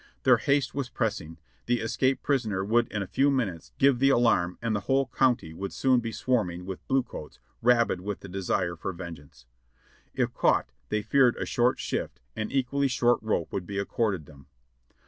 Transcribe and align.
Their 0.23 0.37
haste 0.37 0.73
was 0.73 0.89
pressing; 0.89 1.37
the 1.67 1.79
escaped 1.79 2.23
prisoner 2.23 2.65
would 2.65 2.87
in 2.91 3.03
a 3.03 3.05
few 3.07 3.29
minutes 3.29 3.71
give 3.77 3.99
the 3.99 4.09
alarm 4.09 4.57
and 4.59 4.75
the 4.75 4.79
whole 4.89 5.05
county 5.05 5.53
would 5.53 5.71
soon 5.71 5.99
be 5.99 6.11
swarming 6.11 6.65
with 6.65 6.87
blue 6.87 7.03
coats 7.03 7.37
rabid 7.61 8.01
with 8.01 8.21
the 8.21 8.27
desire 8.27 8.75
for 8.75 8.93
vengeance. 8.93 9.45
If 10.15 10.33
caught 10.33 10.71
they 10.89 11.03
feared 11.03 11.35
a 11.35 11.45
short 11.45 11.79
shift 11.79 12.19
and 12.35 12.51
equally 12.51 12.87
short 12.87 13.19
rope 13.21 13.53
would 13.53 13.67
be 13.67 13.77
accorded 13.77 14.25
them. 14.25 14.47